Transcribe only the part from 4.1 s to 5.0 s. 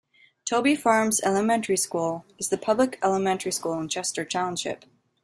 Township.